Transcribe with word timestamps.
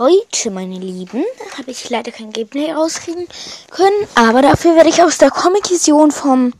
Heute, 0.00 0.50
meine 0.50 0.78
Lieben, 0.78 1.26
habe 1.58 1.70
ich 1.70 1.90
leider 1.90 2.10
kein 2.10 2.32
Gameplay 2.32 2.72
rauskriegen 2.72 3.28
können, 3.70 4.08
aber 4.14 4.40
dafür 4.40 4.74
werde 4.74 4.88
ich 4.88 5.02
aus 5.02 5.18
der 5.18 5.30
Comic-Vision 5.30 6.10
vom 6.10 6.54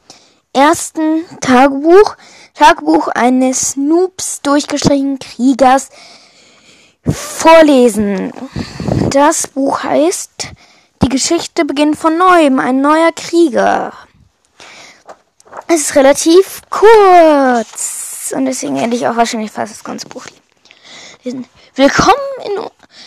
ersten 0.53 1.25
Tagebuch, 1.41 2.17
Tagebuch 2.53 3.09
eines 3.09 3.77
Noobs 3.77 4.43
durchgestrichenen 4.43 5.19
Kriegers 5.21 5.89
vorlesen. 7.11 8.31
Das 9.09 9.47
Buch 9.47 9.85
heißt 9.85 10.49
Die 11.01 11.09
Geschichte 11.09 11.65
beginnt 11.65 11.97
von 11.97 12.19
neuem, 12.19 12.59
ein 12.59 12.83
neuer 12.83 13.13
Krieger. 13.13 13.95
Es 15.67 15.81
ist 15.81 15.97
relativ 15.97 16.61
kurz 16.69 18.35
und 18.37 18.45
deswegen 18.45 18.77
werde 18.77 18.97
ich 18.97 19.07
auch 19.07 19.17
wahrscheinlich 19.17 19.51
fast 19.51 19.73
das 19.73 19.83
ganze 19.83 20.09
Buch 20.09 20.27
lesen. 21.25 21.47
Willkommen 21.75 22.19
in 22.45 22.59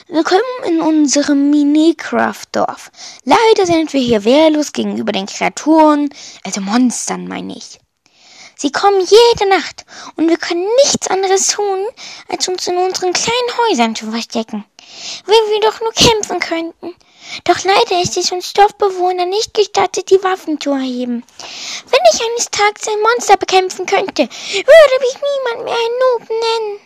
Willkommen 0.10 0.42
in 0.66 0.82
unserem 0.82 1.50
Minecraft-Dorf. 1.50 2.92
Leider 3.24 3.66
sind 3.66 3.94
wir 3.94 4.02
hier 4.02 4.26
wehrlos 4.26 4.74
gegenüber 4.74 5.14
den 5.14 5.28
Kreaturen, 5.28 6.14
also 6.44 6.60
Monstern 6.60 7.26
meine 7.26 7.56
ich. 7.56 7.80
Sie 8.58 8.70
kommen 8.70 9.00
jede 9.00 9.50
Nacht 9.50 9.86
und 10.18 10.28
wir 10.28 10.36
können 10.36 10.68
nichts 10.84 11.08
anderes 11.08 11.48
tun, 11.48 11.88
als 12.28 12.50
uns 12.50 12.68
in 12.68 12.78
unseren 12.78 13.14
kleinen 13.14 13.58
Häusern 13.58 13.96
zu 13.96 14.12
verstecken. 14.12 14.66
Wenn 15.26 15.52
wir 15.52 15.62
doch 15.62 15.80
nur 15.80 15.94
kämpfen 15.94 16.40
könnten. 16.42 16.96
Doch 17.46 17.64
leider 17.64 18.02
ist 18.02 18.18
es 18.18 18.34
uns 18.34 18.52
Dorfbewohner 18.52 19.26
nicht 19.26 19.54
gestattet, 19.54 20.10
die 20.10 20.22
Waffen 20.22 20.60
zu 20.60 20.72
erheben. 20.72 21.24
Wenn 21.90 22.02
ich 22.14 22.22
eines 22.22 22.52
Tages 22.52 22.90
ein 22.90 23.02
Monster 23.02 23.38
bekämpfen 23.38 23.86
könnte, 23.86 24.24
würde 24.24 25.00
mich 25.00 25.16
niemand 25.16 25.64
mehr 25.64 25.78
ein 25.78 26.20
Noob 26.20 26.30
nennen. 26.30 26.80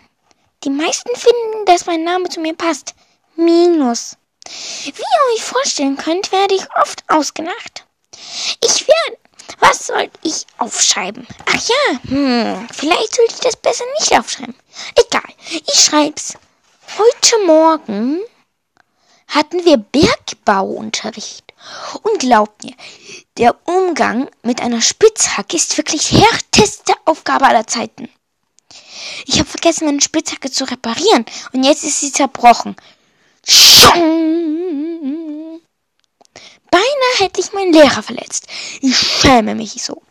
Die 0.64 0.70
meisten 0.70 1.16
finden, 1.16 1.66
dass 1.66 1.88
mein 1.88 2.04
Name 2.04 2.30
zu 2.30 2.42
mir 2.42 2.54
passt. 2.54 2.94
Minus. 3.38 4.18
Wie 4.84 4.90
ihr 4.90 5.36
euch 5.36 5.44
vorstellen 5.44 5.95
könnt, 5.95 6.32
werde 6.32 6.55
ich 6.55 6.68
oft 6.76 7.03
ausgelacht. 7.08 7.86
Ich 8.64 8.88
werde. 8.88 9.20
Was 9.59 9.88
soll 9.88 10.09
ich 10.23 10.45
aufschreiben? 10.58 11.25
Ach 11.45 11.67
ja, 11.67 12.00
hm, 12.09 12.67
vielleicht 12.73 13.16
sollte 13.16 13.34
ich 13.34 13.39
das 13.39 13.56
besser 13.56 13.86
nicht 14.00 14.12
aufschreiben. 14.17 14.56
Egal, 14.95 15.34
ich 15.50 15.80
schreib's. 15.80 16.34
Heute 16.97 17.45
Morgen 17.45 18.20
hatten 19.28 19.64
wir 19.66 19.78
Bergbauunterricht. 19.78 21.44
Und 22.03 22.19
glaubt 22.19 22.64
mir, 22.64 22.73
der 23.38 23.56
Umgang 23.66 24.30
mit 24.42 24.62
einer 24.62 24.81
Spitzhacke 24.81 25.58
ist 25.58 25.78
wirklich 25.78 26.12
härteste 26.12 26.94
Aufgabe 27.06 27.45
aller 27.45 27.67
Zeiten. 27.67 28.09
Ich 29.25 29.40
habe 29.40 29.50
vergessen, 29.50 29.86
meine 29.86 30.02
Spitzhacke 30.02 30.50
zu 30.50 30.64
reparieren 30.64 31.25
und 31.53 31.64
jetzt 31.64 31.84
ist 31.84 32.00
sie 32.00 32.12
zerbrochen. 32.12 32.75
Beinahe 37.38 37.38
hätte 37.38 37.42
ich 37.42 37.54
meinen 37.54 37.74
Lehrer 37.74 38.04
verletzt. 38.04 38.48
Ich 38.82 38.98
schäme 38.98 39.56
mich 39.56 39.84
so. 39.84 40.02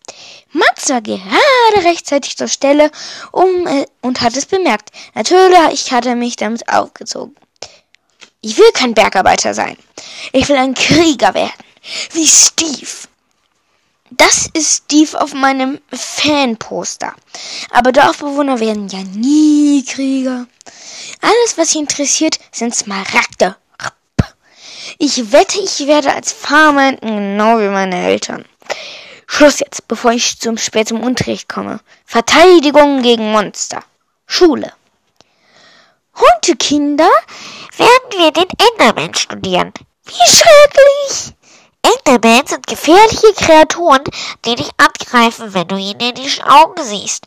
Max 0.53 0.89
war 0.89 1.03
gerade 1.03 1.85
rechtzeitig 1.85 2.37
zur 2.37 2.49
Stelle 2.49 2.91
um, 3.33 3.67
äh, 3.67 3.87
und 4.01 4.21
hat 4.21 4.37
es 4.37 4.47
bemerkt. 4.47 4.91
Natürlich 5.15 5.93
hat 5.93 6.07
er 6.07 6.15
mich 6.15 6.37
damit 6.37 6.69
aufgezogen. 6.69 7.35
Ich 8.41 8.57
will 8.57 8.71
kein 8.73 8.95
Bergarbeiter 8.95 9.55
sein. 9.55 9.77
Ich 10.33 10.49
will 10.49 10.57
ein 10.57 10.75
Krieger 10.75 11.35
werden. 11.35 11.53
Wie 12.13 12.27
Steve. 12.27 13.09
Das 14.11 14.49
ist 14.53 14.85
Steve 14.85 15.21
auf 15.21 15.35
meinem 15.35 15.81
Fanposter. 15.91 17.15
Aber 17.71 17.91
Dorfbewohner 17.91 18.61
werden 18.61 18.89
ja 18.89 19.03
nie 19.03 19.85
Krieger. 19.85 20.47
Alles, 21.21 21.59
was 21.59 21.71
sie 21.73 21.81
interessiert, 21.81 22.39
sind 22.53 22.75
Smaragde. 22.75 23.57
Ich 24.99 25.31
wette, 25.31 25.61
ich 25.61 25.87
werde 25.87 26.15
als 26.15 26.33
Farmer 26.33 26.95
genau 26.97 27.59
wie 27.59 27.69
meine 27.69 28.07
Eltern. 28.07 28.47
Schluss 29.27 29.61
jetzt, 29.61 29.87
bevor 29.89 30.13
ich 30.13 30.39
zum 30.39 30.57
spät 30.57 30.89
zum 30.89 31.01
Unterricht 31.01 31.51
komme. 31.51 31.81
Verteidigung 32.07 33.03
gegen 33.03 33.31
Monster. 33.31 33.83
Schule. 34.27 34.73
Heute, 36.15 36.57
Kinder, 36.57 37.11
werden 37.77 38.11
wir 38.13 38.31
den 38.31 38.49
Enderman 38.73 39.15
studieren. 39.15 39.75
Wie 40.07 40.31
schrecklich! 40.31 41.35
Endermen 41.83 42.47
sind 42.47 42.67
gefährliche 42.67 43.35
Kreaturen, 43.35 44.03
die 44.47 44.55
dich 44.55 44.71
angreifen, 44.79 45.53
wenn 45.53 45.69
du 45.69 45.77
ihnen 45.77 46.01
in 46.01 46.15
die 46.15 46.43
Augen 46.43 46.83
siehst. 46.83 47.27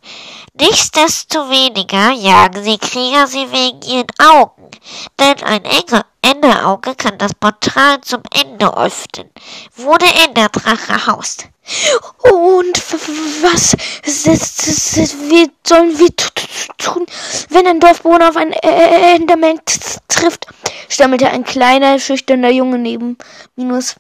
Nichtsdestoweniger 0.60 2.12
jagen 2.12 2.64
sie 2.64 2.78
Krieger 2.78 3.28
sie 3.28 3.50
wegen 3.50 3.82
ihren 3.82 4.08
Augen, 4.20 4.70
denn 5.18 5.42
ein 5.44 5.64
Enderauge 6.22 6.96
kann 6.96 7.18
das 7.18 7.34
Portal 7.34 8.02
zum 8.02 8.22
Ende 8.34 8.76
öffnen, 8.76 9.30
wo 9.78 9.96
der 9.96 10.26
Enderdrache 10.26 11.08
haust. 11.08 11.46
Und 12.24 12.78
was 13.42 13.72
sollen 15.64 15.98
wir 15.98 16.16
tun, 16.78 17.06
wenn 17.50 17.68
ein 17.68 17.80
Dorfbewohner 17.80 18.30
auf 18.30 18.36
ein 18.36 18.52
Enderman 18.52 19.62
trifft? 20.10 20.46
stammelte 20.90 21.30
ein 21.30 21.46
kleiner, 21.46 22.00
schüchterner 22.00 22.50
Junge 22.50 22.80
neben 22.80 23.18
Minus. 23.56 23.96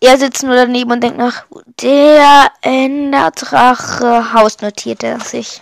Er 0.00 0.16
sitzt 0.16 0.44
nur 0.44 0.54
daneben 0.54 0.92
und 0.92 1.00
denkt 1.02 1.18
nach. 1.18 1.44
Der 1.80 2.52
Enderdrache 2.62 4.32
Haus 4.32 4.60
notiert 4.60 5.02
er 5.02 5.18
sich. 5.18 5.60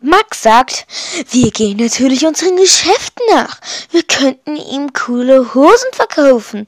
Max 0.00 0.42
sagt, 0.42 0.86
wir 1.28 1.50
gehen 1.50 1.76
natürlich 1.76 2.24
unseren 2.24 2.56
Geschäften 2.56 3.22
nach. 3.32 3.60
Wir 3.90 4.02
könnten 4.02 4.56
ihm 4.56 4.94
coole 4.94 5.52
Hosen 5.54 5.92
verkaufen. 5.92 6.66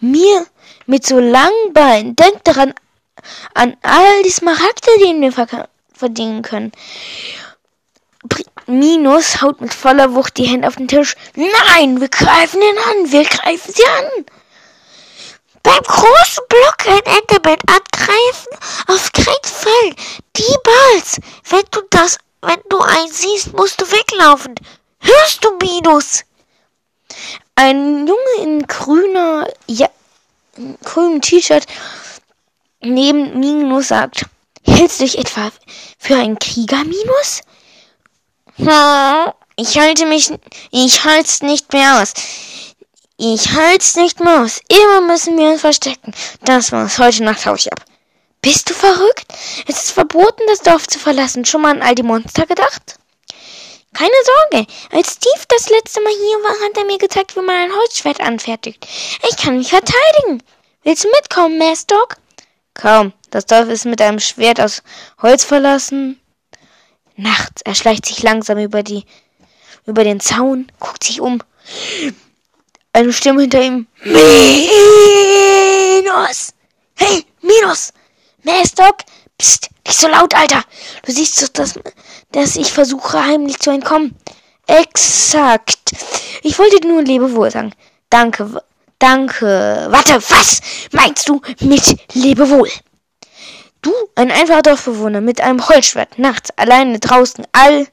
Mir 0.00 0.44
mit 0.86 1.06
so 1.06 1.20
langen 1.20 1.72
Beinen. 1.72 2.16
Denkt 2.16 2.48
daran, 2.48 2.74
an 3.54 3.76
all 3.82 4.22
die 4.24 4.30
Smaragde, 4.30 4.90
die 4.98 5.20
wir 5.20 5.68
verdienen 5.92 6.42
können. 6.42 6.72
Minus 8.66 9.40
haut 9.40 9.60
mit 9.60 9.72
voller 9.72 10.14
Wucht 10.14 10.36
die 10.36 10.46
Hände 10.46 10.66
auf 10.66 10.76
den 10.76 10.88
Tisch. 10.88 11.14
Nein, 11.36 12.00
wir 12.00 12.08
greifen 12.08 12.60
ihn 12.60 12.78
an. 12.90 13.12
Wir 13.12 13.24
greifen 13.24 13.72
sie 13.72 13.86
an 13.86 14.24
beim 15.64 15.82
großen 15.82 16.44
Block 16.48 16.76
ein 16.86 17.02
Enderman 17.02 17.58
angreifen? 17.66 18.56
Auf 18.86 19.10
keinen 19.10 19.42
Fall. 19.42 19.96
Niemals. 20.36 21.20
Wenn 21.48 21.64
du 21.72 21.80
das, 21.90 22.18
wenn 22.42 22.60
du 22.68 22.78
einen 22.78 23.10
siehst, 23.10 23.52
musst 23.52 23.80
du 23.80 23.90
weglaufen. 23.90 24.54
Hörst 25.00 25.44
du, 25.44 25.56
Minus? 25.60 26.22
Ein 27.56 28.06
Junge 28.06 28.42
in 28.42 28.66
grüner, 28.66 29.48
ja, 29.66 29.88
grünem 30.84 31.20
T-Shirt 31.20 31.66
neben 32.84 33.40
Minus 33.40 33.88
sagt, 33.88 34.26
hältst 34.64 35.00
du 35.00 35.04
dich 35.04 35.18
etwa 35.18 35.50
für 35.98 36.16
einen 36.16 36.38
Krieger, 36.38 36.84
Minus? 36.84 37.40
Hm, 38.56 39.32
ich 39.56 39.78
halte 39.78 40.06
mich, 40.06 40.32
ich 40.70 41.04
halte 41.04 41.46
nicht 41.46 41.72
mehr 41.72 42.00
aus. 42.00 42.12
Ich 43.26 43.52
halt's 43.52 43.96
nicht 43.96 44.20
mehr 44.20 44.42
aus. 44.42 44.60
Immer 44.68 45.00
müssen 45.00 45.38
wir 45.38 45.48
uns 45.48 45.62
verstecken. 45.62 46.12
Das 46.42 46.72
war's. 46.72 46.98
Heute 46.98 47.24
Nacht 47.24 47.46
hau 47.46 47.54
ich 47.54 47.72
ab. 47.72 47.82
Bist 48.42 48.68
du 48.68 48.74
verrückt? 48.74 49.24
Es 49.66 49.84
ist 49.84 49.92
verboten, 49.92 50.42
das 50.46 50.58
Dorf 50.58 50.86
zu 50.86 50.98
verlassen. 50.98 51.46
Schon 51.46 51.62
mal 51.62 51.70
an 51.70 51.80
all 51.80 51.94
die 51.94 52.02
Monster 52.02 52.44
gedacht? 52.44 52.98
Keine 53.94 54.10
Sorge. 54.50 54.66
Als 54.92 55.14
Steve 55.14 55.42
das 55.48 55.70
letzte 55.70 56.02
Mal 56.02 56.12
hier 56.12 56.36
war, 56.42 56.66
hat 56.66 56.76
er 56.76 56.84
mir 56.84 56.98
gezeigt, 56.98 57.34
wie 57.34 57.40
man 57.40 57.56
ein 57.56 57.74
Holzschwert 57.74 58.20
anfertigt. 58.20 58.86
Ich 59.30 59.38
kann 59.38 59.56
mich 59.56 59.70
verteidigen. 59.70 60.42
Willst 60.82 61.04
du 61.04 61.08
mitkommen, 61.08 61.56
Mastock? 61.56 62.16
Kaum. 62.74 63.14
Das 63.30 63.46
Dorf 63.46 63.70
ist 63.70 63.86
mit 63.86 64.02
einem 64.02 64.20
Schwert 64.20 64.60
aus 64.60 64.82
Holz 65.22 65.44
verlassen. 65.44 66.20
Nachts. 67.16 67.62
Er 67.62 67.74
schleicht 67.74 68.04
sich 68.04 68.22
langsam 68.22 68.58
über 68.58 68.82
die, 68.82 69.06
über 69.86 70.04
den 70.04 70.20
Zaun, 70.20 70.70
guckt 70.78 71.04
sich 71.04 71.22
um. 71.22 71.42
Eine 72.94 73.12
Stimme 73.12 73.42
hinter 73.42 73.60
ihm. 73.60 73.86
Minus! 74.04 74.22
Hey, 76.94 77.26
Minus! 77.42 77.92
Mastock! 78.44 78.98
Psst, 79.36 79.68
nicht 79.84 79.98
so 79.98 80.06
laut, 80.06 80.32
Alter! 80.32 80.62
Du 81.04 81.10
siehst 81.10 81.42
doch, 81.42 81.48
dass, 81.48 81.74
dass 82.30 82.54
ich 82.54 82.72
versuche, 82.72 83.20
heimlich 83.20 83.58
zu 83.58 83.70
entkommen. 83.70 84.14
Exakt. 84.68 85.90
Ich 86.42 86.56
wollte 86.56 86.78
dir 86.78 86.86
nur 86.86 87.02
Lebewohl 87.02 87.50
sagen. 87.50 87.72
Danke, 88.10 88.62
danke. 89.00 89.88
Warte, 89.90 90.22
was 90.30 90.60
meinst 90.92 91.28
du 91.28 91.40
mit 91.62 91.96
Lebewohl? 92.14 92.70
Du, 93.82 93.92
ein 94.14 94.30
einfacher 94.30 94.62
Dorfbewohner 94.62 95.20
mit 95.20 95.40
einem 95.40 95.68
Holzschwert, 95.68 96.20
nachts 96.20 96.50
alleine 96.56 97.00
draußen, 97.00 97.44
all 97.50 97.88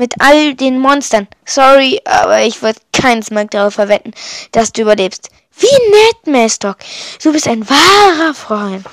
mit 0.00 0.14
all 0.18 0.54
den 0.54 0.78
Monstern. 0.78 1.28
Sorry, 1.44 2.00
aber 2.06 2.42
ich 2.42 2.62
würde 2.62 2.80
keins 2.92 3.30
Mark 3.30 3.50
darauf 3.50 3.74
verwenden, 3.74 4.12
dass 4.50 4.72
du 4.72 4.82
überlebst. 4.82 5.28
Wie 5.58 5.66
nett, 5.66 6.26
Mastock. 6.26 6.78
Du 7.22 7.32
bist 7.32 7.46
ein 7.46 7.68
wahrer 7.68 8.34
Freund. 8.34 8.88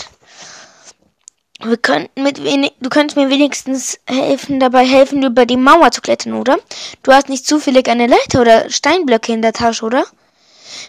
Wir 1.59 1.77
könnten 1.77 2.21
mit 2.21 2.43
wenig, 2.43 2.73
du 2.81 2.89
könntest 2.89 3.15
mir 3.17 3.29
wenigstens 3.29 3.99
helfen, 4.05 4.59
dabei 4.59 4.85
helfen, 4.85 5.23
über 5.23 5.45
die 5.45 5.57
Mauer 5.57 5.91
zu 5.91 6.01
klettern, 6.01 6.33
oder? 6.33 6.57
Du 7.01 7.13
hast 7.13 7.29
nicht 7.29 7.47
zufällig 7.47 7.87
eine 7.87 8.05
Leiter 8.05 8.41
oder 8.41 8.69
Steinblöcke 8.69 9.31
in 9.31 9.41
der 9.41 9.53
Tasche, 9.53 9.85
oder? 9.85 10.05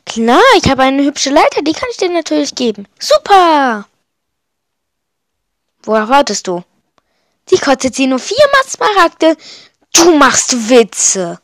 Klar, 0.04 0.42
ich 0.60 0.68
habe 0.68 0.82
eine 0.82 1.04
hübsche 1.04 1.30
Leiter, 1.30 1.62
die 1.62 1.72
kann 1.72 1.88
ich 1.90 1.96
dir 1.96 2.10
natürlich 2.10 2.54
geben. 2.54 2.86
Super! 2.98 3.86
Worauf 5.84 6.08
wartest 6.08 6.48
du? 6.48 6.64
Die 7.50 7.58
kostet 7.58 7.94
sie 7.94 8.06
nur 8.06 8.18
viermal 8.18 8.64
Smaragde. 8.66 9.36
Du 9.92 10.16
machst 10.16 10.68
Witze. 10.68 11.40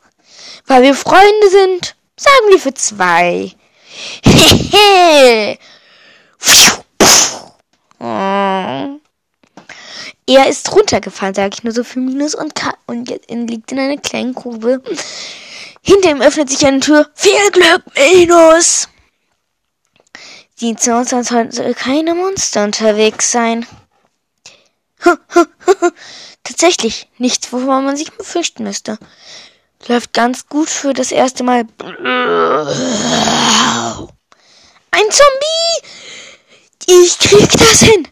Weil 0.66 0.82
wir 0.82 0.94
Freunde 0.94 1.50
sind, 1.50 1.96
sagen 2.16 2.50
wir 2.50 2.58
für 2.58 2.74
zwei. 2.74 3.52
Hehe. 4.24 5.58
Er 10.26 10.48
ist 10.48 10.72
runtergefallen, 10.72 11.34
sage 11.34 11.54
ich 11.54 11.64
nur 11.64 11.74
so 11.74 11.84
für 11.84 12.00
Minus 12.00 12.34
und 12.34 12.54
K 12.54 12.72
und 12.86 13.10
jetzt 13.10 13.30
liegt 13.30 13.72
in 13.72 13.78
einer 13.78 13.98
kleinen 13.98 14.34
Grube. 14.34 14.82
Hinter 15.82 16.10
ihm 16.10 16.22
öffnet 16.22 16.48
sich 16.48 16.64
eine 16.66 16.80
Tür. 16.80 17.10
Viel 17.14 17.50
Glück, 17.50 17.82
Minus! 17.94 18.88
Sieht 20.54 20.80
so 20.80 20.92
aus, 20.92 21.12
als 21.12 21.28
sollten 21.28 21.74
keine 21.74 22.14
Monster 22.14 22.64
unterwegs 22.64 23.30
sein. 23.30 23.66
Tatsächlich, 26.44 27.08
nichts, 27.18 27.52
wovor 27.52 27.80
man 27.80 27.96
sich 27.96 28.12
befürchten 28.12 28.64
müsste. 28.64 28.98
Läuft 29.88 30.12
ganz 30.12 30.46
gut 30.46 30.68
für 30.68 30.92
das 30.92 31.10
erste 31.10 31.42
Mal. 31.42 31.64
Ein 34.90 35.10
Zombie! 35.10 35.80
Ich 36.86 37.18
krieg 37.18 37.50
das 37.50 37.80
hin! 37.80 38.06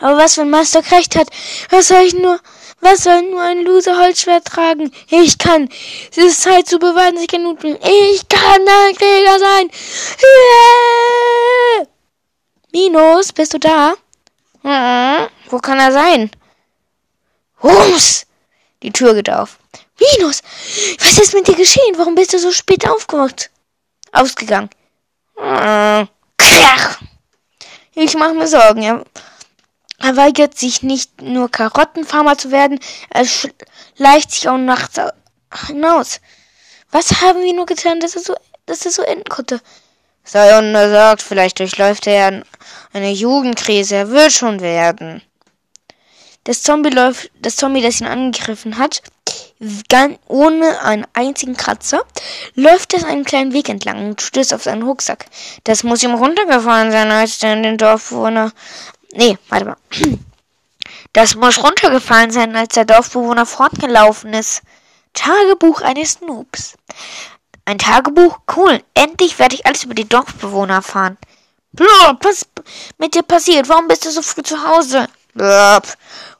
Aber 0.00 0.16
was, 0.16 0.38
wenn 0.38 0.50
Master 0.50 0.82
recht 0.90 1.16
hat? 1.16 1.28
Was 1.70 1.88
soll 1.88 2.02
ich 2.02 2.14
nur, 2.14 2.40
was 2.80 3.04
soll 3.04 3.22
nur 3.22 3.42
ein 3.42 3.62
Loser 3.62 3.98
Holzschwert 3.98 4.46
tragen? 4.46 4.90
Ich 5.10 5.36
kann. 5.38 5.68
Es 6.10 6.16
ist 6.16 6.42
Zeit 6.42 6.66
zu 6.66 6.78
beweisen, 6.78 7.18
ich 7.18 7.28
kann 7.28 7.42
Mut 7.42 7.62
Ich 7.62 8.28
kann 8.28 8.60
ein 8.60 8.94
Krieger 8.96 9.38
sein. 9.38 9.70
Yeah! 11.78 11.86
Minus, 12.72 13.32
bist 13.32 13.54
du 13.54 13.58
da? 13.58 13.94
Hm, 14.66 15.28
wo 15.48 15.58
kann 15.58 15.78
er 15.78 15.92
sein? 15.92 16.28
Rums! 17.62 18.26
Die 18.82 18.90
Tür 18.90 19.14
geht 19.14 19.30
auf. 19.30 19.58
Minus, 20.00 20.42
was 20.98 21.18
ist 21.18 21.34
mit 21.34 21.46
dir 21.46 21.54
geschehen? 21.54 21.96
Warum 21.96 22.16
bist 22.16 22.32
du 22.32 22.38
so 22.40 22.50
spät 22.50 22.88
aufgewacht? 22.88 23.50
Ausgegangen. 24.10 24.68
Hm, 25.36 26.08
krach. 26.36 26.98
Ich 27.94 28.16
mache 28.16 28.34
mir 28.34 28.48
Sorgen. 28.48 28.82
Er, 28.82 29.04
er 30.00 30.16
weigert 30.16 30.58
sich 30.58 30.82
nicht 30.82 31.22
nur 31.22 31.48
Karottenfarmer 31.48 32.36
zu 32.36 32.50
werden, 32.50 32.80
er 33.10 33.24
schleicht 33.24 34.32
sich 34.32 34.48
auch 34.48 34.58
nachts 34.58 35.00
hinaus. 35.68 36.20
Was 36.90 37.20
haben 37.20 37.40
wir 37.40 37.54
nur 37.54 37.66
getan, 37.66 38.00
dass 38.00 38.16
er 38.16 38.22
so, 38.22 38.34
dass 38.66 38.84
er 38.84 38.90
so 38.90 39.02
enden 39.02 39.28
konnte? 39.28 39.60
Sei 40.24 40.58
untersagt, 40.58 41.22
vielleicht 41.22 41.60
durchläuft 41.60 42.08
er 42.08 42.42
eine 42.92 43.12
Jugendkrise, 43.12 43.96
er 43.96 44.10
wird 44.10 44.32
schon 44.32 44.60
werden. 44.60 45.22
Das 46.44 46.62
Zombie 46.62 46.90
läuft, 46.90 47.30
das 47.40 47.56
Zombie, 47.56 47.82
das 47.82 48.00
ihn 48.00 48.06
angegriffen 48.06 48.78
hat, 48.78 49.02
ganz 49.88 50.18
ohne 50.28 50.80
einen 50.82 51.06
einzigen 51.12 51.56
Kratzer, 51.56 52.04
läuft 52.54 52.94
es 52.94 53.04
einen 53.04 53.24
kleinen 53.24 53.52
Weg 53.52 53.68
entlang 53.68 54.06
und 54.06 54.22
stößt 54.22 54.54
auf 54.54 54.62
seinen 54.62 54.82
Rucksack. 54.82 55.26
Das 55.64 55.82
muss 55.82 56.02
ihm 56.02 56.14
runtergefallen 56.14 56.92
sein, 56.92 57.10
als 57.10 57.42
er 57.42 57.54
in 57.54 57.62
den 57.62 57.78
Dorfbewohner. 57.78 58.52
Nee, 59.12 59.38
warte 59.48 59.66
mal. 59.66 59.76
Das 61.12 61.34
muss 61.34 61.62
runtergefallen 61.62 62.30
sein, 62.30 62.54
als 62.54 62.74
der 62.74 62.84
Dorfbewohner 62.84 63.46
fortgelaufen 63.46 64.34
ist. 64.34 64.62
Tagebuch 65.14 65.80
eines 65.80 66.20
Noobs. 66.20 66.74
Ein 67.64 67.78
Tagebuch? 67.78 68.38
Cool. 68.54 68.82
Endlich 68.92 69.38
werde 69.38 69.54
ich 69.54 69.64
alles 69.64 69.84
über 69.84 69.94
die 69.94 70.08
Dorfbewohner 70.08 70.74
erfahren. 70.74 71.16
Blub, 71.76 72.24
was 72.24 72.46
mit 72.98 73.14
dir 73.14 73.22
passiert? 73.22 73.68
Warum 73.68 73.86
bist 73.86 74.04
du 74.04 74.10
so 74.10 74.22
früh 74.22 74.42
zu 74.42 74.66
Hause? 74.66 75.06
Blub. 75.34 75.84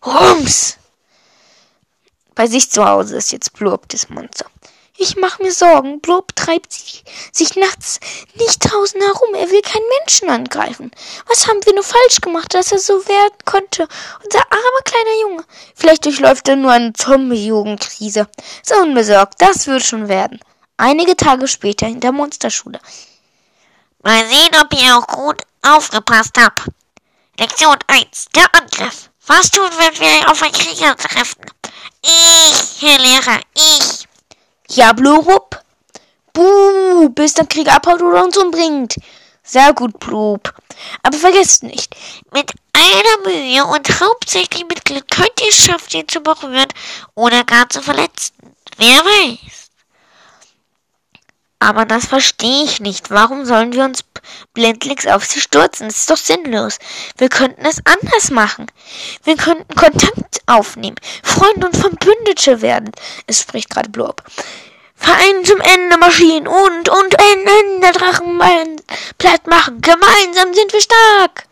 Rums. 0.04 0.78
Bei 2.34 2.46
sich 2.46 2.70
zu 2.70 2.84
Hause 2.84 3.16
ist 3.16 3.32
jetzt 3.32 3.52
Blub 3.52 3.88
das 3.88 4.08
Monster. 4.08 4.46
Ich 4.98 5.16
mache 5.16 5.42
mir 5.42 5.52
Sorgen. 5.52 6.00
Blub 6.00 6.34
treibt 6.34 6.72
sich, 6.72 7.04
sich 7.30 7.54
nachts 7.54 8.00
nicht 8.34 8.58
draußen 8.60 9.00
herum. 9.00 9.34
Er 9.34 9.50
will 9.50 9.60
keinen 9.60 9.84
Menschen 10.00 10.30
angreifen. 10.30 10.90
Was 11.28 11.46
haben 11.46 11.60
wir 11.64 11.74
nur 11.74 11.84
falsch 11.84 12.22
gemacht, 12.22 12.54
dass 12.54 12.72
er 12.72 12.78
so 12.78 13.06
werden 13.06 13.36
konnte? 13.44 13.86
Unser 14.24 14.40
armer 14.50 14.82
kleiner 14.84 15.20
Junge. 15.20 15.44
Vielleicht 15.74 16.06
durchläuft 16.06 16.48
er 16.48 16.56
nur 16.56 16.72
eine 16.72 16.94
Zombie-Jugendkrise. 16.94 18.26
So 18.62 18.74
unbesorgt. 18.76 19.34
Das 19.42 19.66
wird 19.66 19.84
schon 19.84 20.08
werden. 20.08 20.40
Einige 20.78 21.14
Tage 21.14 21.46
später 21.46 21.86
in 21.86 22.00
der 22.00 22.12
Monsterschule. 22.12 22.80
Mal 24.02 24.26
sehen, 24.28 24.50
ob 24.60 24.72
ihr 24.72 24.96
auch 24.96 25.06
gut 25.06 25.42
aufgepasst 25.62 26.36
habt. 26.38 26.62
Lektion 27.38 27.76
1. 27.86 28.26
Der 28.34 28.54
Angriff. 28.54 29.10
Was 29.26 29.50
tun, 29.50 29.68
wenn 29.78 29.98
wir 29.98 30.30
auf 30.30 30.42
einen 30.42 30.52
Krieger 30.52 30.96
treffen? 30.96 31.44
Ich, 32.02 32.82
Herr 32.82 32.98
Lehrer, 32.98 33.40
ich. 33.54 34.06
Ja, 34.68 34.92
Blub. 34.92 35.60
Buh, 36.32 37.08
bis 37.10 37.34
der 37.34 37.46
Krieger 37.46 37.74
abhaut 37.74 38.02
oder 38.02 38.22
uns 38.22 38.36
umbringt. 38.36 38.96
Sehr 39.42 39.72
gut, 39.72 39.98
Blub. 39.98 40.54
Aber 41.02 41.16
vergesst 41.18 41.62
nicht, 41.62 41.94
mit 42.32 42.52
einer 42.72 43.30
Mühe 43.30 43.64
und 43.64 44.00
hauptsächlich 44.00 44.64
mit 44.68 44.84
Glück 44.84 45.08
könnt 45.08 45.40
ihr 45.40 45.48
es 45.48 45.64
schaffen, 45.64 45.96
ihn 45.96 46.08
zu 46.08 46.20
berühren 46.20 46.68
oder 47.14 47.44
gar 47.44 47.68
zu 47.68 47.82
verletzen. 47.82 48.34
Wer 48.76 49.04
weiß. 49.04 49.65
Aber 51.58 51.86
das 51.86 52.06
verstehe 52.06 52.64
ich 52.64 52.80
nicht. 52.80 53.10
Warum 53.10 53.46
sollen 53.46 53.72
wir 53.72 53.84
uns 53.84 54.04
blindlings 54.52 55.06
auf 55.06 55.24
sie 55.24 55.40
stürzen? 55.40 55.88
Das 55.88 55.96
ist 55.96 56.10
doch 56.10 56.16
sinnlos. 56.16 56.78
Wir 57.16 57.28
könnten 57.28 57.64
es 57.64 57.80
anders 57.84 58.30
machen. 58.30 58.66
Wir 59.24 59.36
könnten 59.36 59.74
Kontakt 59.74 60.42
aufnehmen, 60.46 60.96
Freunde 61.22 61.66
und 61.66 61.76
Verbündete 61.76 62.60
werden. 62.60 62.92
Es 63.26 63.40
spricht 63.40 63.70
gerade 63.70 63.88
Blob. 63.88 64.22
Verein 64.94 65.44
zum 65.44 65.60
Ende 65.60 65.98
Maschinen 65.98 66.46
und 66.46 66.88
und 66.88 67.14
Ende 67.14 67.98
Drachen 67.98 68.40
platt 69.18 69.46
machen. 69.46 69.80
Gemeinsam 69.80 70.52
sind 70.54 70.72
wir 70.72 70.80
stark. 70.80 71.46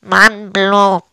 Mann, 0.00 0.52
Blob. 0.52 1.07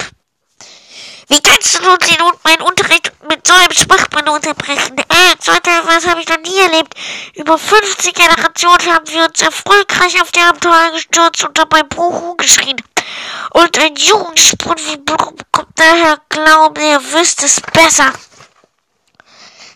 Wie 1.28 1.42
kannst 1.42 1.76
du 1.76 1.84
nun 1.84 1.98
den, 1.98 2.18
meinen 2.44 2.62
Unterricht 2.62 3.12
mit 3.28 3.46
so 3.48 3.54
einem 3.54 3.72
Schwachmann 3.72 4.30
unterbrechen? 4.30 4.98
Äh, 4.98 5.38
zweiter, 5.40 5.72
was 5.86 6.08
habe 6.08 6.22
ich 6.22 6.30
noch 6.30 6.38
nie 6.38 6.60
erlebt? 6.60 6.94
Über 7.34 7.58
50 7.58 8.14
Generationen 8.14 8.94
haben 8.94 9.08
wir 9.08 9.26
uns 9.26 9.42
erfolgreich 9.42 10.22
auf 10.22 10.32
die 10.32 10.40
Abenteuer 10.40 10.92
gestürzt 10.92 11.44
und 11.44 11.58
dabei 11.58 11.84
Buhu 11.84 12.36
geschrien. 12.36 12.82
Und 13.52 13.78
ein 13.80 13.96
Jugendsprung 13.96 14.76
wie 14.78 14.98
Blum 14.98 15.36
kommt 15.52 15.80
daher, 15.80 16.20
glauben, 16.30 16.84
ihr 16.84 17.02
wisst 17.14 17.44
es 17.44 17.62
besser. 17.74 18.14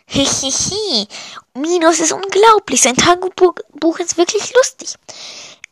Hihihi. 0.08 1.08
Minus 1.54 2.00
ist 2.00 2.12
unglaublich. 2.12 2.82
Sein 2.82 2.96
Tagebuch 2.96 4.00
ist 4.00 4.18
wirklich 4.18 4.54
lustig. 4.54 4.96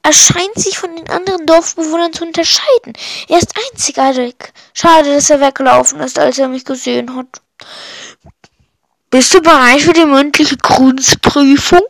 Er 0.08 0.14
scheint 0.14 0.56
sich 0.56 0.78
von 0.78 0.96
den 0.96 1.10
anderen 1.10 1.46
Dorfbewohnern 1.46 2.14
zu 2.14 2.24
unterscheiden. 2.24 2.94
Er 3.28 3.40
ist 3.40 3.54
einzigartig. 3.74 4.36
Schade, 4.74 5.14
dass 5.14 5.30
er 5.30 5.42
weggelaufen 5.42 6.00
ist, 6.00 6.18
als 6.18 6.38
er 6.38 6.48
mich 6.48 6.64
gesehen 6.64 7.14
hat. 7.14 7.42
Bist 9.10 9.34
du 9.34 9.42
bereit 9.42 9.82
für 9.82 9.92
die 9.92 10.06
mündliche 10.06 10.56
Kunstprüfung? 10.56 11.82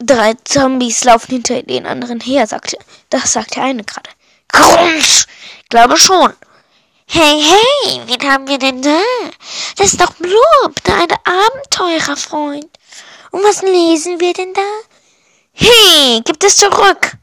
Drei 0.00 0.34
Zombies 0.42 1.04
laufen 1.04 1.30
hinter 1.30 1.62
den 1.62 1.86
anderen 1.86 2.18
her, 2.18 2.48
sagte. 2.48 2.78
Das 3.10 3.32
sagte 3.32 3.62
eine 3.62 3.84
gerade. 3.84 4.10
Grunz! 4.48 5.28
Glaube 5.70 5.96
schon. 5.96 6.32
Hey, 7.06 7.40
hey, 7.40 8.00
wen 8.06 8.28
haben 8.28 8.48
wir 8.48 8.58
denn 8.58 8.82
da? 8.82 8.98
Das 9.76 9.92
ist 9.92 10.00
doch 10.00 10.14
Blub, 10.14 10.82
dein 10.82 11.12
Abenteurerfreund. 11.22 12.66
Und 13.30 13.44
was 13.44 13.62
lesen 13.62 14.18
wir 14.18 14.32
denn 14.32 14.52
da? 14.52 14.93
Hey, 15.56 16.20
gib 16.24 16.42
es 16.42 16.56
zurück! 16.56 17.16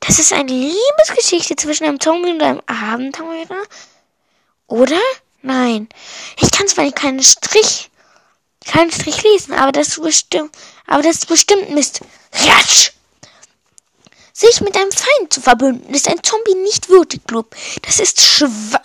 Das 0.00 0.18
ist 0.18 0.32
eine 0.32 0.50
Liebesgeschichte 0.50 1.54
zwischen 1.54 1.84
einem 1.84 2.00
Zombie 2.00 2.30
und 2.30 2.42
einem 2.42 2.62
Abenteurer. 2.66 3.62
Oder? 4.68 4.98
Nein. 5.42 5.88
Ich 6.40 6.50
kann 6.50 6.66
zwar 6.66 6.90
keinen 6.92 7.22
Strich, 7.22 7.90
keinen 8.66 8.90
Strich 8.90 9.22
lesen, 9.22 9.52
aber 9.52 9.70
das 9.70 10.00
bestimmt, 10.00 10.56
aber 10.86 11.02
das 11.02 11.16
ist 11.16 11.28
bestimmt 11.28 11.70
Mist. 11.70 12.00
Ratsch! 12.32 12.92
Sich 14.32 14.62
mit 14.62 14.74
einem 14.74 14.90
Feind 14.90 15.32
zu 15.32 15.42
verbünden, 15.42 15.94
ist 15.94 16.08
ein 16.08 16.22
Zombie 16.22 16.54
nicht 16.54 16.88
würdig, 16.88 17.22
Blub. 17.24 17.54
Das 17.82 18.00
ist 18.00 18.22
schwach. 18.22 18.80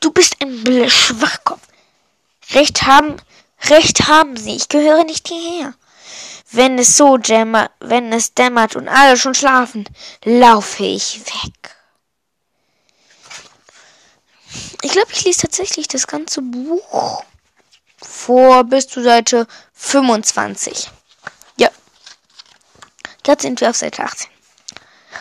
Du 0.00 0.10
bist 0.10 0.36
ein 0.40 0.90
Schwachkopf. 0.90 1.62
Recht 2.52 2.82
haben, 2.82 3.16
Recht 3.70 4.06
haben 4.06 4.36
sie. 4.36 4.56
Ich 4.56 4.68
gehöre 4.68 5.04
nicht 5.04 5.28
hierher. 5.28 5.74
Wenn 6.52 6.78
es 6.78 6.98
so 6.98 7.16
dämmert, 7.16 7.70
wenn 7.80 8.12
es 8.12 8.34
dämmert 8.34 8.76
und 8.76 8.88
alle 8.88 9.16
schon 9.16 9.34
schlafen, 9.34 9.88
laufe 10.24 10.84
ich 10.84 11.20
weg. 11.26 11.76
Ich 14.82 14.92
glaube, 14.92 15.12
ich 15.12 15.24
lese 15.24 15.42
tatsächlich 15.42 15.88
das 15.88 16.06
ganze 16.06 16.42
Buch 16.42 17.24
vor 18.02 18.64
bis 18.64 18.86
zur 18.86 19.02
Seite 19.02 19.46
25. 19.72 20.90
Ja. 21.56 21.70
Jetzt 23.26 23.42
sind 23.42 23.60
wir 23.60 23.70
auf 23.70 23.76
Seite 23.76 24.02
18. 24.02 24.28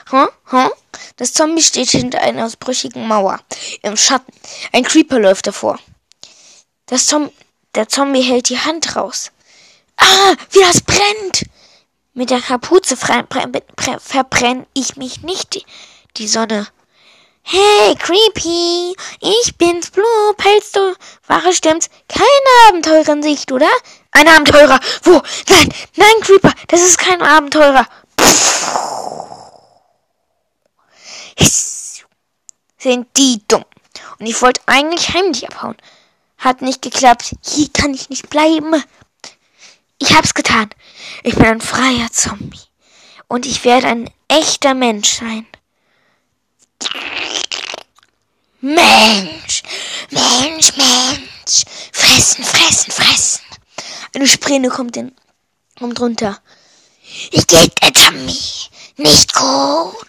Hm? 0.09 0.27
Hm? 0.47 0.71
Das 1.15 1.31
Zombie 1.31 1.63
steht 1.63 1.91
hinter 1.91 2.21
einer 2.21 2.45
ausbrüchigen 2.45 3.07
Mauer. 3.07 3.39
Im 3.83 3.95
Schatten. 3.95 4.33
Ein 4.73 4.83
Creeper 4.83 5.19
läuft 5.19 5.47
davor. 5.47 5.79
Das 6.87 7.05
Zom 7.05 7.31
der 7.75 7.87
Zombie 7.87 8.21
hält 8.21 8.49
die 8.49 8.59
Hand 8.59 8.97
raus. 8.97 9.31
Ah, 10.01 10.35
wie 10.49 10.59
das 10.59 10.81
brennt! 10.81 11.45
Mit 12.13 12.29
der 12.29 12.41
Kapuze 12.41 12.97
verbrenne 12.97 14.67
ich 14.73 14.97
mich 14.97 15.21
nicht 15.21 15.65
die, 16.17 16.27
Sonne. 16.27 16.67
Hey, 17.43 17.95
Creepy, 17.95 18.95
ich 19.19 19.57
bin's, 19.57 19.91
Blue, 19.91 20.35
hältst 20.39 20.75
du? 20.75 20.93
Wahre 21.27 21.53
stimmt's? 21.53 21.89
Keine 22.07 22.67
Abenteurer 22.67 23.13
in 23.13 23.23
Sicht, 23.23 23.51
oder? 23.51 23.69
Ein 24.11 24.27
Abenteurer! 24.27 24.79
Wo? 25.03 25.21
Nein, 25.49 25.73
nein, 25.95 26.21
Creeper, 26.21 26.53
das 26.67 26.81
ist 26.81 26.97
kein 26.97 27.21
Abenteurer. 27.21 27.87
Hiss. 31.37 32.03
Sind 32.77 33.07
die 33.15 33.41
dumm. 33.47 33.65
Und 34.19 34.25
ich 34.25 34.41
wollte 34.41 34.61
eigentlich 34.65 35.13
heimlich 35.13 35.47
abhauen. 35.47 35.77
Hat 36.37 36.61
nicht 36.61 36.81
geklappt. 36.81 37.35
Hier 37.43 37.69
kann 37.71 37.93
ich 37.93 38.09
nicht 38.09 38.29
bleiben. 38.29 38.83
Ich 40.01 40.15
hab's 40.15 40.33
getan. 40.33 40.67
Ich 41.21 41.35
bin 41.35 41.45
ein 41.45 41.61
freier 41.61 42.11
Zombie. 42.11 42.59
Und 43.27 43.45
ich 43.45 43.63
werde 43.63 43.85
ein 43.85 44.09
echter 44.27 44.73
Mensch 44.73 45.19
sein. 45.19 45.45
Mensch, 48.61 49.61
Mensch, 50.09 50.75
Mensch. 50.75 51.63
Fressen, 51.91 52.43
fressen, 52.43 52.91
fressen. 52.91 53.41
Eine 54.15 54.25
Sprinne 54.25 54.69
kommt, 54.69 54.97
in, 54.97 55.15
kommt 55.77 55.99
runter. 55.99 56.39
Ich 57.29 57.45
geht 57.45 57.79
der 57.83 57.93
Zombie. 57.93 58.39
Nicht 58.97 59.35
gut. 59.35 60.07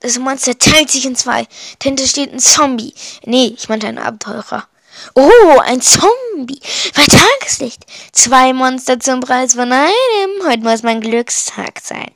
Das 0.00 0.18
Monster 0.18 0.56
teilt 0.56 0.90
sich 0.90 1.04
in 1.04 1.14
zwei. 1.14 1.46
Dahinter 1.80 2.06
steht 2.06 2.32
ein 2.32 2.38
Zombie. 2.38 2.94
Nee, 3.26 3.54
ich 3.54 3.68
meinte 3.68 3.86
ein 3.86 3.98
Abenteurer. 3.98 4.66
Oh, 5.14 5.58
ein 5.64 5.80
Zombie. 5.80 6.60
Bei 6.94 7.04
Tageslicht. 7.04 7.84
Zwei 8.12 8.52
Monster 8.52 9.00
zum 9.00 9.20
Preis 9.20 9.54
von 9.54 9.72
einem. 9.72 10.46
Heute 10.46 10.62
muss 10.62 10.82
mein 10.82 11.00
Glückstag 11.00 11.80
sein. 11.82 12.10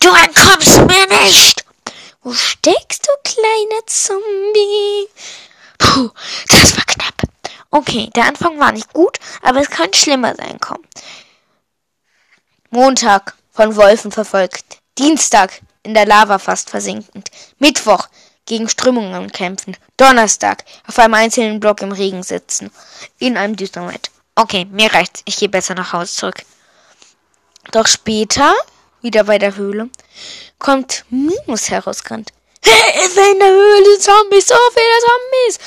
Du 0.00 0.08
entkommst 0.08 0.78
mir 0.86 1.06
nicht. 1.22 1.64
Wo 2.22 2.32
steckst 2.32 3.06
du, 3.06 3.12
kleiner 3.24 3.86
Zombie? 3.86 5.08
Puh, 5.78 6.10
das 6.48 6.76
war 6.76 6.84
knapp. 6.84 7.14
Okay, 7.70 8.10
der 8.14 8.26
Anfang 8.26 8.58
war 8.58 8.72
nicht 8.72 8.92
gut, 8.92 9.18
aber 9.42 9.60
es 9.60 9.70
könnte 9.70 9.98
schlimmer 9.98 10.34
sein. 10.34 10.58
Komm. 10.60 10.78
Montag, 12.70 13.34
von 13.52 13.76
Wolfen 13.76 14.12
verfolgt. 14.12 14.78
Dienstag, 14.98 15.60
in 15.82 15.94
der 15.94 16.06
Lava 16.06 16.38
fast 16.38 16.70
versinkend. 16.70 17.30
Mittwoch, 17.58 18.08
gegen 18.46 18.68
Strömungen 18.68 19.30
kämpfen. 19.30 19.76
Donnerstag 19.96 20.64
auf 20.86 20.98
einem 20.98 21.14
einzelnen 21.14 21.60
Block 21.60 21.82
im 21.82 21.92
Regen 21.92 22.22
sitzen. 22.22 22.70
In 23.18 23.36
einem 23.36 23.56
düsteren 23.56 23.88
Wald. 23.88 24.10
Okay, 24.34 24.66
mir 24.70 24.92
reicht's. 24.92 25.22
Ich 25.24 25.36
gehe 25.38 25.48
besser 25.48 25.74
nach 25.74 25.92
Hause 25.92 26.14
zurück. 26.14 26.42
Doch 27.72 27.86
später, 27.86 28.54
wieder 29.02 29.24
bei 29.24 29.38
der 29.38 29.56
Höhle, 29.56 29.90
kommt 30.58 31.04
Minus 31.10 31.70
herausgerannt. 31.70 32.32
Hilfe 32.64 33.20
in 33.32 33.38
der 33.38 33.48
Höhle, 33.48 33.98
Zombies, 33.98 34.48
so 34.48 34.54
viele 34.74 35.00
Zombies. 35.06 35.58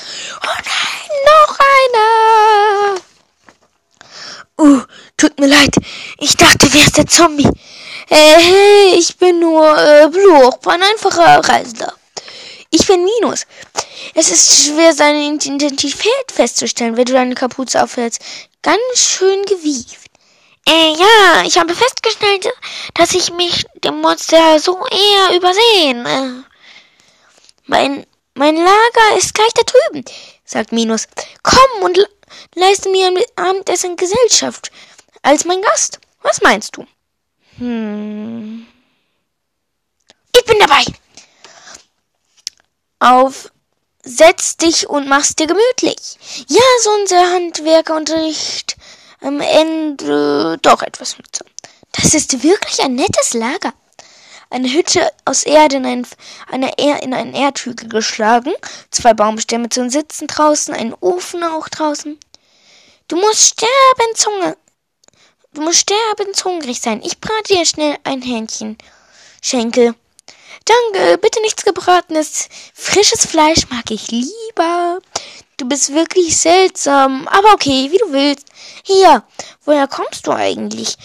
Oh 0.42 0.60
nein, 0.64 1.10
noch 1.26 1.58
einer. 1.74 3.00
Uh, 4.56 4.82
tut 5.16 5.38
mir 5.40 5.48
leid. 5.48 5.74
Ich 6.18 6.36
dachte, 6.36 6.72
wer 6.72 6.82
ist 6.82 6.96
der 6.96 7.06
Zombie? 7.06 7.48
Hey, 8.06 8.40
hey, 8.40 8.94
ich 8.98 9.16
bin 9.16 9.40
nur 9.40 9.76
äh, 9.76 10.08
Bluch, 10.08 10.58
ein 10.66 10.82
einfacher 10.82 11.40
Reisender. 11.48 11.92
Ich 12.76 12.88
bin 12.88 13.04
Minus. 13.04 13.46
Es 14.14 14.32
ist 14.32 14.66
schwer, 14.66 14.92
seine 14.92 15.22
Identität 15.22 16.32
festzustellen, 16.32 16.96
wenn 16.96 17.04
du 17.04 17.12
deine 17.12 17.36
Kapuze 17.36 17.80
aufhältst. 17.80 18.20
Ganz 18.62 18.98
schön 18.98 19.44
gewieft. 19.44 20.10
Äh, 20.66 20.92
ja, 20.98 21.44
ich 21.44 21.56
habe 21.56 21.72
festgestellt, 21.72 22.48
dass 22.94 23.12
ich 23.12 23.32
mich 23.32 23.64
dem 23.84 24.00
Monster 24.00 24.58
so 24.58 24.84
eher 24.86 25.36
übersehen. 25.36 26.04
Äh, 26.04 26.42
mein, 27.66 28.06
mein 28.34 28.56
Lager 28.56 29.18
ist 29.18 29.34
gleich 29.34 29.52
da 29.54 29.62
drüben, 29.62 30.04
sagt 30.44 30.72
Minus. 30.72 31.06
Komm 31.44 31.84
und 31.84 31.96
leiste 32.56 32.88
mir 32.88 33.06
am 33.06 33.18
Abendessen 33.36 33.94
Gesellschaft 33.94 34.72
als 35.22 35.44
mein 35.44 35.62
Gast. 35.62 36.00
Was 36.22 36.42
meinst 36.42 36.76
du? 36.76 36.84
Hm. 37.58 38.66
Ich 40.34 40.44
bin 40.44 40.58
dabei 40.58 40.84
auf 43.04 43.50
Setz 44.06 44.58
dich 44.58 44.88
und 44.88 45.08
mach's 45.08 45.34
dir 45.34 45.46
gemütlich. 45.46 46.18
Ja, 46.48 46.60
so 46.82 46.90
unser 46.90 47.32
Handwerkerunterricht 47.32 48.76
am 49.20 49.40
Ende 49.40 50.58
doch 50.60 50.82
etwas 50.82 51.16
mit. 51.16 51.40
Das 51.92 52.12
ist 52.12 52.42
wirklich 52.42 52.82
ein 52.82 52.96
nettes 52.96 53.32
Lager. 53.32 53.72
Eine 54.50 54.70
Hütte 54.70 55.10
aus 55.24 55.44
Erde 55.44 55.76
in, 55.76 55.86
ein, 55.86 56.06
eine 56.50 56.76
er 56.78 57.02
in 57.02 57.14
einen 57.14 57.34
Erdhügel 57.34 57.88
geschlagen, 57.88 58.52
zwei 58.90 59.14
Baumstämme 59.14 59.70
zum 59.70 59.88
Sitzen 59.88 60.26
draußen, 60.26 60.74
ein 60.74 60.94
Ofen 61.00 61.42
auch 61.42 61.68
draußen. 61.70 62.18
Du 63.08 63.16
musst 63.16 63.54
sterben, 63.54 64.14
Zunge. 64.16 64.56
Du 65.54 65.62
musst 65.62 65.80
sterben, 65.80 66.32
hungrig 66.44 66.80
sein. 66.80 67.00
Ich 67.02 67.20
brate 67.20 67.54
dir 67.54 67.64
schnell 67.64 67.96
ein 68.04 68.20
Hähnchen. 68.20 68.76
Schenkel. 69.40 69.94
Danke, 70.64 71.18
bitte 71.18 71.40
nichts 71.42 71.64
gebratenes. 71.64 72.48
Frisches 72.72 73.26
Fleisch 73.26 73.68
mag 73.70 73.90
ich 73.90 74.10
lieber. 74.10 74.98
Du 75.56 75.68
bist 75.68 75.92
wirklich 75.94 76.36
seltsam. 76.36 77.28
Aber 77.28 77.52
okay, 77.52 77.90
wie 77.90 77.98
du 77.98 78.12
willst. 78.12 78.46
Hier, 78.82 79.22
woher 79.64 79.86
kommst 79.88 80.26
du 80.26 80.32
eigentlich? 80.32 80.96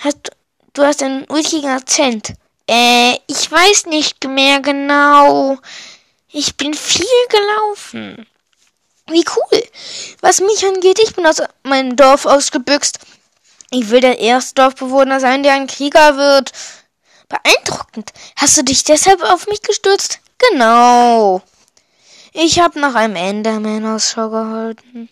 Hast, 0.00 0.30
du 0.72 0.82
hast 0.82 1.02
einen 1.02 1.26
ulkigen 1.28 1.70
Akzent. 1.70 2.34
Äh, 2.66 3.16
ich 3.26 3.50
weiß 3.50 3.86
nicht 3.86 4.24
mehr 4.24 4.60
genau. 4.60 5.58
Ich 6.30 6.56
bin 6.56 6.72
viel 6.72 7.06
gelaufen. 7.28 8.26
Wie 9.08 9.24
cool. 9.36 9.62
Was 10.20 10.40
mich 10.40 10.64
angeht, 10.64 10.98
ich 10.98 11.14
bin 11.14 11.26
aus 11.26 11.42
meinem 11.64 11.96
Dorf 11.96 12.24
ausgebüxt. 12.24 12.98
Ich 13.70 13.90
will 13.90 14.00
der 14.00 14.18
erste 14.18 14.54
Dorfbewohner 14.54 15.20
sein, 15.20 15.42
der 15.42 15.52
ein 15.52 15.66
Krieger 15.66 16.16
wird. 16.16 16.52
Beeindruckend. 17.32 18.12
Hast 18.36 18.58
du 18.58 18.62
dich 18.62 18.84
deshalb 18.84 19.22
auf 19.22 19.46
mich 19.46 19.62
gestürzt? 19.62 20.20
Genau. 20.36 21.40
Ich 22.32 22.60
hab 22.60 22.76
nach 22.76 22.94
einem 22.94 23.16
Enderman 23.16 23.86
Ausschau 23.86 24.28
gehalten. 24.28 25.08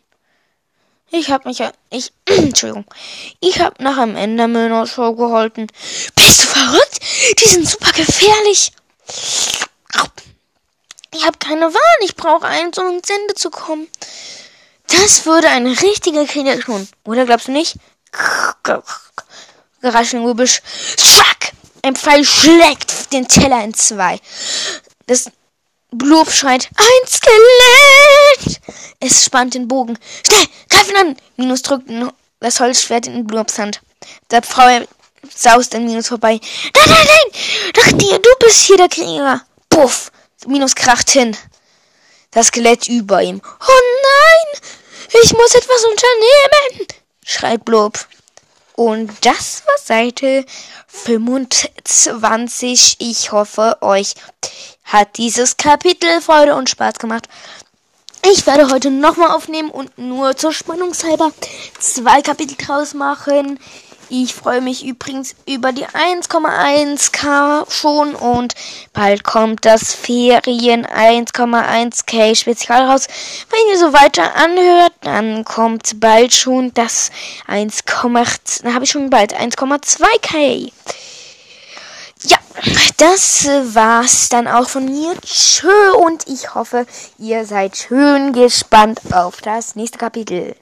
Ich 1.11 1.31
hab 1.31 1.47
mich, 1.47 1.63
ich, 1.89 2.13
Entschuldigung. 2.27 2.85
Ich 3.41 3.61
hab 3.61 3.81
nach 3.81 3.97
einem 3.97 4.17
Enderman 4.17 4.71
Ausschau 4.73 5.15
gehalten. 5.15 5.69
Bist 6.15 6.41
du 6.41 6.47
verrückt? 6.47 7.01
Die 7.39 7.49
sind 7.49 7.67
super 7.67 7.93
gefährlich. 7.93 8.73
Ich 11.13 11.27
hab 11.27 11.41
keine 11.41 11.73
Wahl. 11.73 12.05
Ich 12.05 12.17
brauche 12.17 12.47
eins, 12.47 12.77
um 12.77 12.99
ins 12.99 13.09
Ende 13.09 13.35
zu 13.35 13.49
kommen. 13.51 13.89
Das 14.89 15.25
würde 15.25 15.49
ein 15.49 15.67
richtiger 15.67 16.27
Krieger 16.27 16.61
tun. 16.61 16.87
Oder 17.05 17.25
glaubst 17.25 17.49
du 17.49 17.53
nicht? 17.53 17.77
Gerascheln 19.81 20.27
Gebüsch. 20.27 20.61
Zack! 20.97 21.53
Ein 21.83 21.97
Pfeil 21.97 22.25
schlägt 22.25 23.13
den 23.13 23.27
Teller 23.27 23.65
in 23.65 23.75
zwei. 23.75 24.21
Das 25.07 25.31
Blub 25.91 26.31
schreit, 26.31 26.69
ein 26.77 27.09
Skelett! 27.09 28.61
Es 29.01 29.25
spannt 29.25 29.55
den 29.55 29.67
Bogen. 29.67 29.99
Schnell, 30.27 30.47
greifen 30.69 30.97
an! 30.97 31.17
Minus 31.37 31.63
drückt 31.63 31.91
das 32.41 32.61
Holzschwert 32.61 33.07
in 33.07 33.27
Blubs 33.27 33.59
Hand. 33.59 33.81
Der 34.31 34.43
Frau 34.43 34.87
saust 35.35 35.75
an 35.75 35.85
Minus 35.87 36.09
vorbei. 36.09 36.39
Nein, 36.77 36.85
nein, 36.87 37.07
nein! 37.07 37.73
Doch 37.75 37.99
dir, 37.99 38.19
du 38.19 38.31
bist 38.41 38.61
hier 38.61 38.77
der 38.77 38.89
Krieger. 38.89 39.43
Puff! 39.69 40.13
Minus 40.47 40.75
kracht 40.75 41.11
hin. 41.11 41.37
Das 42.31 42.49
Skelett 42.49 42.89
über 42.89 43.23
ihm. 43.23 43.41
Oh 43.45 43.83
nein! 44.03 44.61
Ich 45.23 45.33
muss 45.33 45.55
etwas 45.55 45.85
unternehmen! 45.85 46.87
schreit 47.25 47.65
Blub. 47.65 47.99
Und 48.81 49.13
das 49.27 49.63
war 49.67 49.77
Seite 49.77 50.47
25. 50.87 52.97
Ich 52.99 53.31
hoffe, 53.31 53.77
euch 53.83 54.15
hat 54.85 55.19
dieses 55.19 55.59
Kapitel 55.59 56.23
Freude 56.23 56.55
und 56.55 56.71
Spaß 56.71 56.95
gemacht. 56.95 57.29
Ich 58.33 58.47
werde 58.47 58.71
heute 58.71 58.91
nochmal 58.91 59.33
aufnehmen 59.33 59.69
und 59.69 59.99
nur 59.99 60.35
zur 60.35 60.55
Spannungshalber 60.55 61.31
zwei 61.79 62.23
Kapitel 62.23 62.57
draus 62.57 62.95
machen. 62.95 63.61
Ich 64.13 64.35
freue 64.35 64.61
mich 64.61 64.85
übrigens 64.85 65.37
über 65.47 65.71
die 65.71 65.87
1,1k 65.87 67.71
schon 67.71 68.17
und 68.17 68.57
bald 68.93 69.23
kommt 69.23 69.65
das 69.65 69.95
Ferien 69.95 70.85
1,1k 70.85 72.35
Spezial 72.35 72.91
raus. 72.91 73.07
Wenn 73.51 73.61
ihr 73.71 73.79
so 73.79 73.93
weiter 73.93 74.35
anhört, 74.35 74.95
dann 75.03 75.45
kommt 75.45 76.01
bald 76.01 76.35
schon 76.35 76.75
das 76.75 77.13
1, 77.47 77.85
dann 77.85 78.75
habe 78.75 78.85
ich 78.85 78.91
schon 78.91 79.11
bald 79.11 79.33
1,2k. 79.33 80.73
Ja, 82.25 82.39
das 82.97 83.47
war's 83.47 84.29
dann 84.29 84.49
auch 84.49 84.69
von 84.69 84.87
mir. 84.87 85.15
Tschö 85.25 85.93
und 86.05 86.27
ich 86.27 86.57
hoffe, 86.57 86.85
ihr 87.19 87.45
seid 87.45 87.77
schön 87.77 88.33
gespannt 88.33 89.01
auf 89.13 89.41
das 89.41 89.77
nächste 89.77 89.99
Kapitel. 89.99 90.57